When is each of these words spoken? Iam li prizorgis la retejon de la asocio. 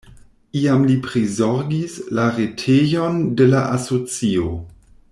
Iam 0.59 0.85
li 0.91 0.95
prizorgis 1.07 1.99
la 2.21 2.25
retejon 2.39 3.21
de 3.41 3.51
la 3.55 3.61
asocio. 3.79 4.53